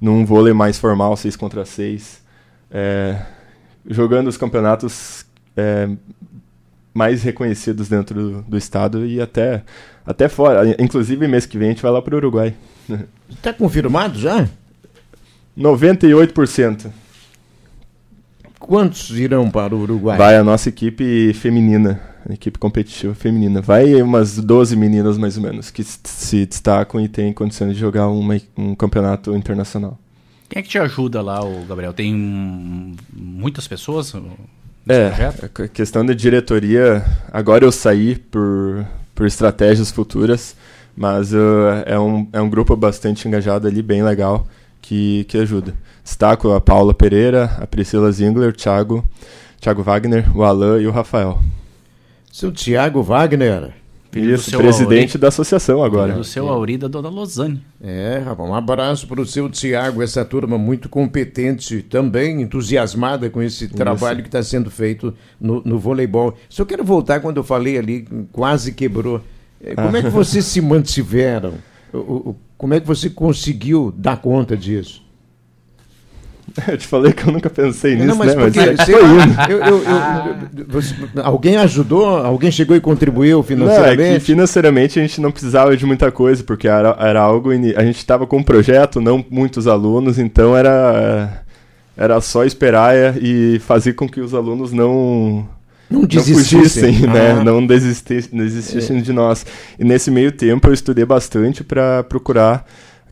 num 0.00 0.24
vôlei 0.24 0.52
mais 0.52 0.78
formal, 0.78 1.16
6 1.16 1.36
contra 1.36 1.64
6, 1.64 2.22
é, 2.70 3.22
jogando 3.88 4.26
os 4.26 4.36
campeonatos 4.36 5.24
é, 5.56 5.88
mais 6.92 7.22
reconhecidos 7.22 7.88
dentro 7.88 8.14
do, 8.14 8.42
do, 8.42 8.58
estado 8.58 9.06
e 9.06 9.20
até, 9.20 9.62
até 10.04 10.28
fora. 10.28 10.76
Inclusive, 10.82 11.28
mês 11.28 11.46
que 11.46 11.56
vem 11.56 11.68
a 11.68 11.70
gente 11.70 11.82
vai 11.82 11.92
lá 11.92 12.02
para 12.02 12.14
o 12.14 12.18
Uruguai. 12.18 12.52
Está 13.30 13.52
confirmado 13.54 14.18
já? 14.18 14.48
98%. 15.56 16.90
Quantos 18.58 19.10
irão 19.10 19.50
para 19.50 19.74
o 19.74 19.80
Uruguai? 19.80 20.18
Vai 20.18 20.36
a 20.36 20.42
nossa 20.42 20.68
equipe 20.68 21.32
feminina, 21.34 22.00
a 22.28 22.32
equipe 22.32 22.58
competitiva 22.58 23.14
feminina. 23.14 23.60
Vai 23.60 24.00
umas 24.02 24.38
12 24.38 24.74
meninas 24.76 25.16
mais 25.16 25.36
ou 25.36 25.42
menos 25.42 25.70
que 25.70 25.84
se 25.84 26.44
destacam 26.44 27.00
e 27.00 27.08
têm 27.08 27.32
condições 27.32 27.74
de 27.74 27.80
jogar 27.80 28.08
uma, 28.08 28.40
um 28.56 28.74
campeonato 28.74 29.36
internacional. 29.36 29.98
Quem 30.48 30.60
é 30.60 30.62
que 30.62 30.68
te 30.68 30.78
ajuda 30.78 31.22
lá, 31.22 31.44
o 31.44 31.64
Gabriel? 31.64 31.92
Tem 31.92 32.14
muitas 33.12 33.66
pessoas? 33.66 34.12
É, 34.88 35.10
a 35.62 35.68
questão 35.68 36.06
da 36.06 36.12
diretoria, 36.12 37.04
agora 37.32 37.64
eu 37.64 37.72
saí 37.72 38.14
por, 38.16 38.86
por 39.14 39.26
estratégias 39.26 39.90
futuras, 39.90 40.56
mas 40.96 41.32
uh, 41.32 41.82
é, 41.84 41.98
um, 41.98 42.28
é 42.32 42.40
um 42.40 42.48
grupo 42.48 42.76
bastante 42.76 43.26
engajado 43.26 43.66
ali, 43.66 43.82
bem 43.82 44.04
legal, 44.04 44.46
que, 44.86 45.24
que 45.24 45.36
ajuda. 45.36 45.74
Destaco 46.02 46.52
a 46.52 46.60
Paula 46.60 46.94
Pereira, 46.94 47.56
a 47.60 47.66
Priscila 47.66 48.10
Zingler, 48.12 48.50
o 48.50 48.52
Thiago, 48.52 49.04
Thiago 49.60 49.82
Wagner, 49.82 50.24
o 50.36 50.44
Alan 50.44 50.80
e 50.80 50.86
o 50.86 50.92
Rafael. 50.92 51.40
Seu 52.32 52.52
Thiago 52.52 53.02
Wagner. 53.02 53.72
Isso, 54.14 54.56
presidente 54.56 55.10
Auri, 55.10 55.18
da 55.18 55.28
associação 55.28 55.82
agora. 55.82 56.14
Do 56.14 56.24
seu 56.24 56.48
Auri 56.48 56.78
da 56.78 56.88
Dona 56.88 57.10
Lozane. 57.10 57.62
É, 57.82 58.22
rapaz, 58.24 58.48
um 58.48 58.54
abraço 58.54 59.06
para 59.06 59.20
o 59.20 59.26
seu 59.26 59.50
Tiago, 59.50 60.02
essa 60.02 60.24
turma 60.24 60.56
muito 60.56 60.88
competente, 60.88 61.82
também 61.82 62.40
entusiasmada 62.40 63.28
com 63.28 63.42
esse 63.42 63.66
Isso. 63.66 63.74
trabalho 63.74 64.22
que 64.22 64.28
está 64.28 64.42
sendo 64.42 64.70
feito 64.70 65.12
no, 65.38 65.60
no 65.64 65.78
voleibol. 65.78 66.34
Só 66.48 66.64
quero 66.64 66.82
voltar 66.82 67.20
quando 67.20 67.36
eu 67.38 67.44
falei 67.44 67.76
ali, 67.76 68.08
quase 68.32 68.72
quebrou. 68.72 69.20
É, 69.62 69.74
como 69.74 69.96
é 69.96 70.02
que 70.02 70.08
vocês 70.08 70.46
se 70.46 70.62
mantiveram? 70.62 71.54
Como 72.56 72.74
é 72.74 72.80
que 72.80 72.86
você 72.86 73.10
conseguiu 73.10 73.92
dar 73.96 74.16
conta 74.16 74.56
disso? 74.56 75.06
Eu 76.68 76.78
te 76.78 76.86
falei 76.86 77.12
que 77.12 77.26
eu 77.26 77.32
nunca 77.32 77.50
pensei 77.50 77.96
nisso, 77.96 78.06
não, 78.06 78.16
mas 78.16 78.34
né? 78.34 78.44
Porque, 78.44 78.58
mas 78.58 78.88
é 78.88 78.92
eu, 78.92 79.58
eu, 79.58 79.82
eu, 79.82 80.66
você, 80.68 80.94
alguém 81.22 81.56
ajudou? 81.56 82.06
Alguém 82.06 82.50
chegou 82.50 82.76
e 82.76 82.80
contribuiu 82.80 83.42
financeiramente? 83.42 83.98
Não, 83.98 84.16
é 84.16 84.18
que 84.18 84.24
financeiramente 84.24 84.98
a 84.98 85.02
gente 85.02 85.20
não 85.20 85.30
precisava 85.30 85.76
de 85.76 85.84
muita 85.84 86.10
coisa, 86.10 86.42
porque 86.42 86.68
era, 86.68 86.96
era 86.98 87.20
algo... 87.20 87.50
A 87.50 87.84
gente 87.84 87.98
estava 87.98 88.26
com 88.26 88.38
um 88.38 88.42
projeto, 88.42 89.00
não 89.00 89.24
muitos 89.28 89.66
alunos, 89.66 90.18
então 90.18 90.56
era, 90.56 91.42
era 91.96 92.20
só 92.20 92.44
esperar 92.44 92.94
e 93.20 93.58
fazer 93.60 93.94
com 93.94 94.08
que 94.08 94.20
os 94.20 94.32
alunos 94.32 94.72
não... 94.72 95.48
Não 95.90 96.04
desistissem, 96.04 97.00
não 97.00 97.12
né? 97.12 97.30
Ah. 97.30 97.44
Não 97.44 97.66
desistissem, 97.66 98.38
desistissem 98.38 98.98
é. 98.98 99.00
de 99.00 99.12
nós. 99.12 99.46
E 99.78 99.84
nesse 99.84 100.10
meio 100.10 100.32
tempo 100.32 100.68
eu 100.68 100.74
estudei 100.74 101.04
bastante 101.04 101.62
para 101.62 102.02
procurar 102.02 102.66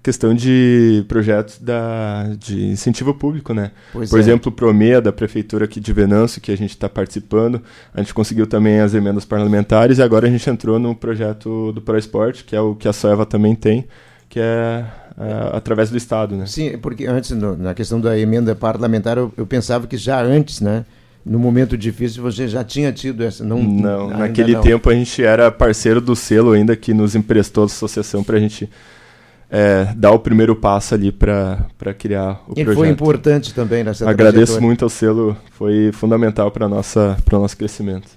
questão 0.04 0.34
de 0.34 1.02
projetos 1.08 1.58
da, 1.58 2.26
de 2.38 2.66
incentivo 2.66 3.14
público, 3.14 3.54
né? 3.54 3.70
Pois 3.90 4.10
Por 4.10 4.18
é. 4.18 4.20
exemplo, 4.20 4.52
o 4.52 4.54
Promea, 4.54 5.00
da 5.00 5.10
Prefeitura 5.10 5.64
aqui 5.64 5.80
de 5.80 5.92
Venâncio, 5.94 6.42
que 6.42 6.52
a 6.52 6.56
gente 6.56 6.72
está 6.72 6.90
participando, 6.90 7.62
a 7.94 8.00
gente 8.00 8.12
conseguiu 8.12 8.46
também 8.46 8.80
as 8.80 8.92
emendas 8.92 9.24
parlamentares 9.24 9.96
e 9.96 10.02
agora 10.02 10.26
a 10.26 10.30
gente 10.30 10.48
entrou 10.50 10.78
no 10.78 10.94
projeto 10.94 11.72
do 11.72 11.80
ProEsport, 11.80 12.44
que 12.44 12.54
é 12.54 12.60
o 12.60 12.74
que 12.74 12.86
a 12.86 12.92
Soeva 12.92 13.24
também 13.24 13.54
tem, 13.54 13.86
que 14.28 14.38
é, 14.38 14.84
é 15.18 15.56
através 15.56 15.88
do 15.88 15.96
Estado, 15.96 16.36
né? 16.36 16.44
Sim, 16.44 16.76
porque 16.76 17.06
antes, 17.06 17.30
no, 17.30 17.56
na 17.56 17.72
questão 17.72 17.98
da 17.98 18.18
emenda 18.18 18.54
parlamentar, 18.54 19.16
eu, 19.16 19.32
eu 19.38 19.46
pensava 19.46 19.86
que 19.86 19.96
já 19.96 20.20
antes, 20.20 20.60
né? 20.60 20.84
No 21.24 21.38
momento 21.38 21.76
difícil 21.76 22.22
você 22.22 22.46
já 22.46 22.62
tinha 22.62 22.92
tido 22.92 23.24
essa 23.24 23.42
não 23.42 23.62
não 23.62 24.10
naquele 24.10 24.52
não. 24.52 24.60
tempo 24.60 24.90
a 24.90 24.94
gente 24.94 25.24
era 25.24 25.50
parceiro 25.50 26.00
do 26.00 26.14
selo 26.14 26.52
ainda 26.52 26.76
que 26.76 26.92
nos 26.92 27.14
emprestou 27.14 27.62
a 27.62 27.66
associação 27.66 28.22
para 28.22 28.36
a 28.36 28.40
gente 28.40 28.68
é, 29.50 29.94
dar 29.96 30.10
o 30.10 30.18
primeiro 30.18 30.56
passo 30.56 30.94
ali 30.94 31.12
para 31.12 31.68
criar 31.96 32.42
o 32.48 32.52
Ele 32.56 32.64
projeto. 32.64 32.74
foi 32.74 32.88
importante 32.88 33.54
também 33.54 33.84
nessa 33.84 34.08
Agradeço 34.08 34.60
muito 34.60 34.84
ao 34.84 34.88
selo, 34.88 35.36
foi 35.52 35.92
fundamental 35.92 36.50
para 36.50 36.66
o 36.66 36.68
nosso 36.68 37.56
crescimento. 37.56 38.08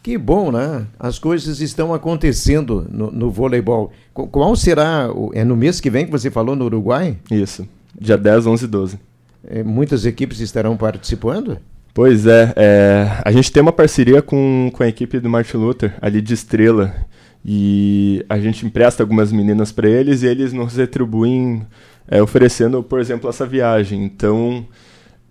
Que 0.00 0.18
bom, 0.18 0.52
né? 0.52 0.86
As 1.00 1.18
coisas 1.18 1.60
estão 1.60 1.94
acontecendo 1.94 2.86
no, 2.90 3.10
no 3.10 3.30
voleibol. 3.30 3.90
Qual 4.12 4.54
será? 4.54 5.10
O, 5.10 5.30
é 5.34 5.42
no 5.42 5.56
mês 5.56 5.80
que 5.80 5.88
vem 5.88 6.04
que 6.04 6.12
você 6.12 6.30
falou 6.30 6.54
no 6.54 6.66
Uruguai? 6.66 7.16
Isso, 7.30 7.66
dia 7.98 8.18
10, 8.18 8.46
11 8.46 8.64
e 8.64 8.68
12. 8.68 8.98
É, 9.46 9.62
muitas 9.62 10.04
equipes 10.04 10.40
estarão 10.40 10.76
participando? 10.76 11.58
Pois 11.94 12.26
é, 12.26 12.52
é, 12.56 13.22
a 13.24 13.30
gente 13.30 13.52
tem 13.52 13.62
uma 13.62 13.72
parceria 13.72 14.20
com, 14.20 14.68
com 14.74 14.82
a 14.82 14.88
equipe 14.88 15.20
do 15.20 15.30
Martin 15.30 15.58
Luther, 15.58 15.94
ali 16.02 16.20
de 16.20 16.34
Estrela. 16.34 16.92
E 17.44 18.24
a 18.28 18.36
gente 18.40 18.66
empresta 18.66 19.04
algumas 19.04 19.30
meninas 19.30 19.70
para 19.70 19.88
eles 19.88 20.22
e 20.22 20.26
eles 20.26 20.52
nos 20.52 20.74
retribuem 20.74 21.64
é, 22.08 22.20
oferecendo, 22.20 22.82
por 22.82 22.98
exemplo, 22.98 23.30
essa 23.30 23.46
viagem. 23.46 24.02
Então, 24.02 24.66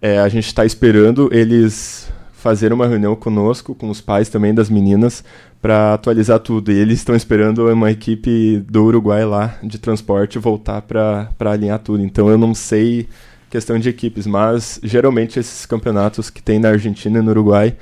é, 0.01 0.19
a 0.19 0.29
gente 0.29 0.47
está 0.47 0.65
esperando 0.65 1.29
eles 1.33 2.09
fazer 2.31 2.71
uma 2.71 2.87
reunião 2.87 3.13
conosco, 3.13 3.75
com 3.75 3.89
os 3.89 3.99
pais 3.99 4.29
também 4.29 4.53
das 4.53 4.69
meninas, 4.69 5.21
para 5.61 5.95
atualizar 5.95 6.39
tudo. 6.39 6.71
E 6.71 6.75
eles 6.77 6.99
estão 6.99 7.13
esperando 7.13 7.67
uma 7.67 7.91
equipe 7.91 8.63
do 8.69 8.85
Uruguai 8.85 9.25
lá 9.25 9.57
de 9.61 9.77
transporte 9.79 10.39
voltar 10.39 10.81
para 10.81 11.27
alinhar 11.39 11.79
tudo. 11.79 12.01
Então, 12.03 12.29
eu 12.29 12.37
não 12.37 12.53
sei 12.53 13.09
questão 13.53 13.77
de 13.77 13.87
equipes, 13.87 14.25
mas 14.25 14.79
geralmente 14.81 15.37
esses 15.37 15.63
campeonatos 15.63 16.31
que 16.31 16.41
tem 16.41 16.57
na 16.57 16.69
Argentina 16.69 17.19
e 17.19 17.21
no 17.21 17.29
Uruguai 17.29 17.77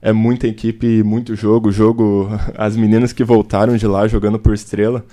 é 0.00 0.12
muita 0.12 0.46
equipe, 0.46 1.02
muito 1.02 1.34
jogo. 1.34 1.72
Jogo, 1.72 2.30
as 2.56 2.76
meninas 2.76 3.12
que 3.12 3.24
voltaram 3.24 3.76
de 3.76 3.84
lá 3.84 4.06
jogando 4.06 4.38
por 4.38 4.54
estrela. 4.54 5.04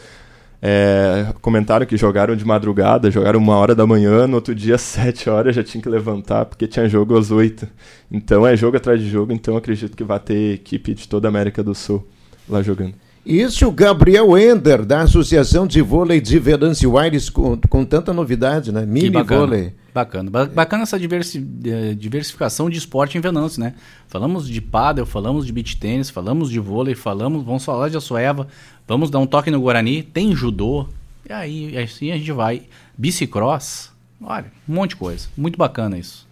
É, 0.61 1.33
comentaram 1.41 1.87
que 1.87 1.97
jogaram 1.97 2.35
de 2.35 2.45
madrugada, 2.45 3.09
jogaram 3.09 3.39
uma 3.39 3.55
hora 3.55 3.73
da 3.73 3.85
manhã, 3.87 4.27
no 4.27 4.35
outro 4.35 4.53
dia, 4.53 4.77
sete 4.79 5.27
horas, 5.27 5.55
já 5.55 5.63
tinha 5.63 5.81
que 5.81 5.89
levantar, 5.89 6.45
porque 6.45 6.67
tinha 6.67 6.87
jogo 6.87 7.17
às 7.17 7.31
oito. 7.31 7.67
Então 8.11 8.45
é 8.45 8.55
jogo 8.55 8.77
atrás 8.77 9.01
de 9.01 9.09
jogo, 9.09 9.33
então 9.33 9.57
acredito 9.57 9.97
que 9.97 10.03
vai 10.03 10.19
ter 10.19 10.53
equipe 10.53 10.93
de 10.93 11.07
toda 11.09 11.27
a 11.27 11.29
América 11.29 11.63
do 11.63 11.73
Sul 11.73 12.07
lá 12.47 12.61
jogando. 12.61 12.93
Isso, 13.25 13.71
Gabriel 13.71 14.37
Ender, 14.37 14.85
da 14.85 15.01
Associação 15.01 15.65
de 15.65 15.81
Vôlei 15.81 16.21
de 16.21 16.37
Venâncio 16.37 16.95
Aires, 16.95 17.27
com, 17.27 17.59
com 17.67 17.83
tanta 17.83 18.13
novidade, 18.13 18.71
né? 18.71 18.85
Mini 18.85 19.23
vôlei. 19.23 19.73
Bacana. 19.95 20.29
Bacana 20.29 20.83
essa 20.83 20.99
diversi, 20.99 21.47
eh, 21.63 21.93
diversificação 21.93 22.69
de 22.69 22.77
esporte 22.77 23.17
em 23.17 23.21
Venâncio, 23.21 23.61
né? 23.61 23.75
Falamos 24.09 24.45
de 24.45 24.59
pádel, 24.59 25.05
falamos 25.05 25.45
de 25.45 25.53
beach 25.53 25.77
tênis, 25.77 26.09
falamos 26.09 26.49
de 26.51 26.59
vôlei, 26.59 26.93
falamos, 26.93 27.45
vamos 27.45 27.63
falar 27.63 27.87
de 27.87 27.95
Açoeva, 27.95 28.45
vamos 28.85 29.09
dar 29.09 29.19
um 29.19 29.25
toque 29.25 29.49
no 29.49 29.61
Guarani, 29.61 30.03
tem 30.03 30.35
judô, 30.35 30.85
e 31.29 31.31
aí 31.31 31.77
assim 31.77 32.11
a 32.11 32.17
gente 32.17 32.29
vai. 32.33 32.63
Bicicross, 32.97 33.89
olha, 34.21 34.51
um 34.67 34.73
monte 34.73 34.89
de 34.89 34.95
coisa. 34.97 35.29
Muito 35.37 35.57
bacana 35.57 35.97
isso. 35.97 36.27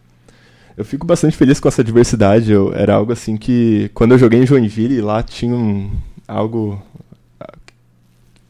Eu 0.75 0.83
fico 0.83 1.07
bastante 1.07 1.37
feliz 1.37 1.57
com 1.61 1.69
essa 1.69 1.81
diversidade. 1.81 2.51
Eu, 2.51 2.73
era 2.73 2.95
algo 2.95 3.13
assim 3.13 3.37
que, 3.37 3.89
quando 3.93 4.11
eu 4.11 4.17
joguei 4.17 4.41
em 4.41 4.45
Joinville, 4.45 4.99
lá 4.99 5.23
tinha 5.23 5.55
um, 5.55 5.89
algo. 6.27 6.83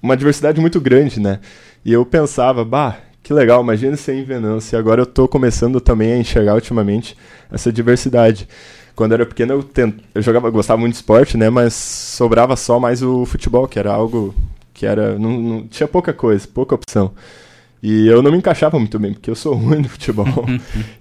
uma 0.02 0.18
diversidade 0.18 0.60
muito 0.60 0.82
grande, 0.82 1.20
né? 1.20 1.40
E 1.86 1.94
eu 1.94 2.04
pensava, 2.04 2.66
bah, 2.66 2.98
que 3.24 3.34
legal, 3.34 3.64
imagina 3.64 3.96
ser 3.96 4.16
em 4.16 4.24
Venâncio. 4.24 4.76
E 4.76 4.78
agora 4.78 5.00
eu 5.00 5.06
estou 5.06 5.28
começando 5.30 5.80
também 5.80 6.12
a 6.12 6.18
enxergar 6.18 6.56
ultimamente 6.56 7.18
essa 7.50 7.72
diversidade. 7.72 8.48
Quando 8.96 9.14
eu 9.14 9.16
era 9.16 9.26
pequeno, 9.26 9.54
eu, 9.54 9.64
tent... 9.64 9.96
eu 10.14 10.22
jogava, 10.22 10.50
gostava 10.50 10.80
muito 10.80 10.94
de 10.94 10.98
esporte, 10.98 11.38
né? 11.38 11.50
Mas 11.50 11.74
sobrava 11.74 12.56
só 12.56 12.80
mais 12.80 13.02
o 13.02 13.26
futebol, 13.26 13.68
que 13.68 13.80
era 13.80 13.92
algo 13.94 14.36
que 14.74 14.86
era. 14.86 15.18
Não, 15.18 15.32
não, 15.42 15.68
tinha 15.68 15.88
pouca 15.88 16.14
coisa, 16.14 16.48
pouca 16.48 16.76
opção. 16.76 17.12
E 17.82 18.08
eu 18.08 18.22
não 18.22 18.32
me 18.32 18.38
encaixava 18.38 18.78
muito 18.78 19.00
bem, 19.00 19.14
porque 19.14 19.30
eu 19.30 19.36
sou 19.36 19.56
ruim 19.58 19.82
no 19.82 19.90
futebol. 19.90 20.26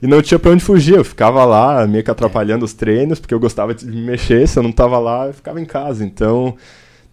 e 0.00 0.06
não 0.06 0.22
tinha 0.22 0.38
pra 0.38 0.52
onde 0.52 0.64
fugir. 0.64 0.94
Eu 0.94 1.04
ficava 1.04 1.44
lá, 1.44 1.86
meio 1.86 2.04
que 2.04 2.10
atrapalhando 2.10 2.64
os 2.64 2.72
treinos, 2.72 3.18
porque 3.18 3.34
eu 3.34 3.40
gostava 3.40 3.74
de 3.74 3.84
me 3.84 4.00
mexer. 4.00 4.46
Se 4.48 4.58
eu 4.58 4.62
não 4.62 4.72
tava 4.72 4.98
lá, 4.98 5.26
eu 5.26 5.34
ficava 5.34 5.60
em 5.60 5.64
casa. 5.64 6.04
Então, 6.04 6.56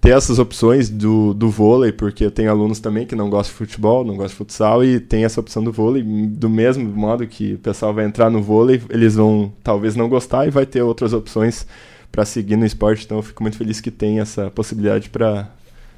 ter 0.02 0.12
essas 0.12 0.40
opções 0.40 0.90
do, 0.90 1.34
do 1.34 1.50
vôlei, 1.50 1.92
porque 1.92 2.24
eu 2.24 2.32
tenho 2.32 2.50
alunos 2.50 2.80
também 2.80 3.06
que 3.06 3.16
não 3.16 3.30
gostam 3.30 3.52
de 3.52 3.58
futebol, 3.58 4.06
não 4.06 4.16
gostam 4.16 4.30
de 4.30 4.36
futsal, 4.36 4.84
e 4.84 5.00
tem 5.00 5.26
essa 5.26 5.40
opção 5.40 5.64
do 5.64 5.72
vôlei. 5.72 6.04
Do 6.04 6.50
mesmo 6.50 6.86
modo 6.86 7.28
que 7.28 7.56
o 7.56 7.60
pessoal 7.60 7.94
vai 7.94 8.06
entrar 8.06 8.30
no 8.30 8.42
vôlei, 8.42 8.82
eles 8.90 9.16
vão 9.16 9.52
talvez 9.64 9.96
não 9.96 10.08
gostar 10.08 10.48
e 10.48 10.52
vai 10.52 10.66
ter 10.66 10.82
outras 10.82 11.12
opções 11.12 11.66
para 12.12 12.24
seguir 12.26 12.56
no 12.56 12.66
esporte. 12.66 13.06
Então, 13.06 13.18
eu 13.18 13.24
fico 13.24 13.44
muito 13.44 13.58
feliz 13.58 13.82
que 13.82 13.92
tem 13.92 14.20
essa 14.20 14.50
possibilidade 14.50 15.10
para 15.10 15.50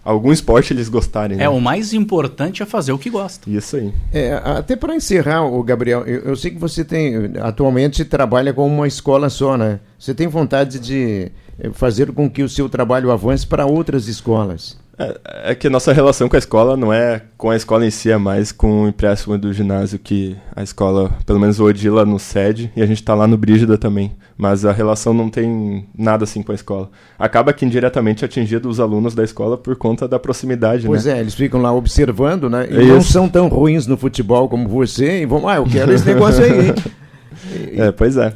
algum 0.04 0.32
esporte 0.32 0.74
eles 0.74 0.90
gostarem. 0.90 1.38
Né? 1.38 1.44
É, 1.44 1.50
o 1.50 1.62
mais 1.62 1.94
importante 1.94 2.64
é 2.64 2.66
fazer 2.66 2.92
o 2.92 2.98
que 2.98 3.10
gosta. 3.10 3.50
Isso 3.50 3.76
aí. 3.76 3.94
É, 4.12 4.34
até 4.44 4.76
para 4.76 4.96
encerrar, 4.96 5.46
o 5.46 5.62
Gabriel, 5.64 6.02
eu, 6.06 6.22
eu, 6.22 6.36
sei 6.36 6.52
que 6.52 6.58
você 6.58 6.84
tem, 6.84 7.34
atualmente 7.40 8.04
trabalha 8.04 8.54
com 8.54 8.68
uma 8.68 8.88
escola 8.88 9.30
só, 9.30 9.56
né? 9.56 9.80
Você 10.00 10.14
tem 10.14 10.28
vontade 10.28 10.80
de 10.80 11.32
fazer 11.74 12.12
com 12.12 12.30
que 12.30 12.44
o 12.44 12.50
seu 12.50 12.68
trabalho 12.68 13.12
avance 13.12 13.46
para 13.46 13.66
outras 13.66 14.08
escolas? 14.08 14.80
É, 15.02 15.52
é, 15.52 15.56
que 15.56 15.68
nossa 15.68 15.92
relação 15.92 16.30
com 16.30 16.36
a 16.36 16.40
escola 16.40 16.78
não 16.78 16.94
é 16.94 17.24
com 17.36 17.50
a 17.50 17.56
escola 17.56 17.86
em 17.86 17.90
si, 17.90 18.12
é 18.12 18.18
mais 18.18 18.52
com 18.52 18.84
o 18.84 18.88
empréstimo 18.88 19.36
do 19.36 19.52
ginásio 19.52 19.98
que 19.98 20.38
a 20.56 20.62
escola, 20.62 21.10
pelo 21.26 21.40
menos 21.40 21.60
o 21.60 21.66
Odila, 21.66 22.06
nos 22.06 22.22
cede 22.22 22.72
e 22.76 22.84
a 22.84 22.86
gente 22.86 23.02
está 23.02 23.16
lá 23.16 23.26
no 23.26 23.36
Brígida 23.36 23.80
também. 23.80 24.16
Mas 24.38 24.64
a 24.64 24.72
relação 24.72 25.14
não 25.14 25.30
tem 25.30 25.88
nada 25.98 26.24
assim 26.24 26.44
com 26.44 26.52
a 26.52 26.56
escola. 26.56 26.90
Acaba 27.18 27.52
que 27.52 27.66
indiretamente 27.66 28.24
atingido 28.24 28.70
os 28.70 28.80
alunos 28.80 29.16
da 29.16 29.24
escola 29.24 29.58
por 29.58 29.76
conta 29.76 30.08
da 30.08 30.20
proximidade, 30.20 30.86
pois 30.86 31.06
né? 31.06 31.18
é, 31.18 31.20
eles 31.20 31.34
ficam 31.34 31.62
lá 31.62 31.74
observando, 31.74 32.50
né? 32.50 32.68
E 32.70 32.82
é 32.82 32.86
não 32.86 33.02
são 33.02 33.28
tão 33.28 33.48
ruins 33.48 33.88
no 33.88 33.98
futebol 33.98 34.48
como 34.50 34.68
você 34.68 35.22
e 35.22 35.26
vão, 35.26 35.48
ah, 35.48 35.56
eu 35.56 35.66
quero 35.66 35.94
esse 35.94 36.06
negócio 36.06 36.44
aí. 36.44 36.74
é, 37.80 37.92
pois 37.92 38.18
é. 38.18 38.34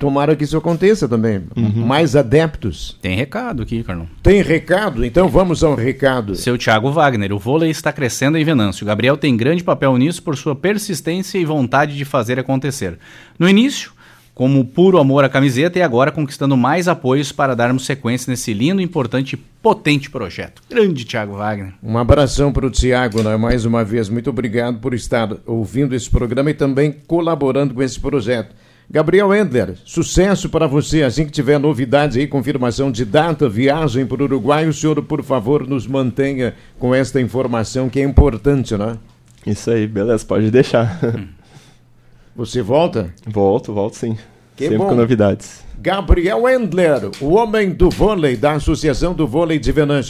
Tomara 0.00 0.34
que 0.34 0.44
isso 0.44 0.56
aconteça 0.56 1.06
também. 1.06 1.42
Uhum. 1.54 1.86
Mais 1.86 2.16
adeptos. 2.16 2.96
Tem 3.02 3.14
recado 3.14 3.62
aqui, 3.62 3.82
Carlão. 3.82 4.08
Tem 4.22 4.40
recado? 4.40 5.04
Então 5.04 5.28
vamos 5.28 5.62
ao 5.62 5.74
recado. 5.74 6.34
Seu 6.34 6.56
Thiago 6.56 6.90
Wagner, 6.90 7.34
o 7.34 7.38
vôlei 7.38 7.68
está 7.70 7.92
crescendo 7.92 8.38
em 8.38 8.44
Venâncio. 8.44 8.86
Gabriel 8.86 9.18
tem 9.18 9.36
grande 9.36 9.62
papel 9.62 9.94
nisso 9.98 10.22
por 10.22 10.38
sua 10.38 10.56
persistência 10.56 11.38
e 11.38 11.44
vontade 11.44 11.98
de 11.98 12.06
fazer 12.06 12.38
acontecer. 12.38 12.98
No 13.38 13.46
início, 13.46 13.92
como 14.32 14.64
puro 14.64 14.96
amor 14.96 15.22
à 15.22 15.28
camiseta 15.28 15.78
e 15.78 15.82
agora 15.82 16.10
conquistando 16.10 16.56
mais 16.56 16.88
apoios 16.88 17.30
para 17.30 17.54
darmos 17.54 17.84
sequência 17.84 18.30
nesse 18.30 18.54
lindo, 18.54 18.80
importante 18.80 19.34
e 19.34 19.36
potente 19.36 20.08
projeto. 20.08 20.62
Grande 20.70 21.04
Thiago 21.04 21.36
Wagner. 21.36 21.74
Um 21.82 21.98
abração 21.98 22.50
para 22.50 22.64
o 22.64 22.70
Thiago, 22.70 23.22
né? 23.22 23.36
mais 23.36 23.66
uma 23.66 23.84
vez. 23.84 24.08
Muito 24.08 24.30
obrigado 24.30 24.78
por 24.78 24.94
estar 24.94 25.28
ouvindo 25.44 25.94
esse 25.94 26.08
programa 26.08 26.50
e 26.50 26.54
também 26.54 26.90
colaborando 27.06 27.74
com 27.74 27.82
esse 27.82 28.00
projeto. 28.00 28.54
Gabriel 28.92 29.32
Endler, 29.32 29.76
sucesso 29.84 30.48
para 30.48 30.66
você. 30.66 31.04
Assim 31.04 31.24
que 31.24 31.30
tiver 31.30 31.60
novidades 31.60 32.16
aí, 32.16 32.26
confirmação 32.26 32.90
de 32.90 33.04
data, 33.04 33.48
viagem 33.48 34.04
para 34.04 34.20
o 34.20 34.24
Uruguai, 34.24 34.66
o 34.66 34.72
senhor, 34.72 35.00
por 35.04 35.22
favor, 35.22 35.64
nos 35.64 35.86
mantenha 35.86 36.54
com 36.76 36.92
esta 36.92 37.20
informação 37.20 37.88
que 37.88 38.00
é 38.00 38.02
importante, 38.02 38.76
né? 38.76 38.98
Isso 39.46 39.70
aí, 39.70 39.86
beleza, 39.86 40.26
pode 40.26 40.50
deixar. 40.50 40.98
Você 42.34 42.62
volta? 42.62 43.14
Volto, 43.24 43.72
volto 43.72 43.94
sim. 43.94 44.16
Que 44.56 44.64
Sempre 44.64 44.78
bom. 44.78 44.88
com 44.88 44.94
novidades. 44.96 45.64
Gabriel 45.78 46.48
Endler, 46.48 47.10
o 47.20 47.34
homem 47.34 47.70
do 47.70 47.90
vôlei 47.90 48.36
da 48.36 48.52
Associação 48.52 49.14
do 49.14 49.26
Vôlei 49.26 49.58
de 49.58 49.70
Venâncio. 49.70 50.08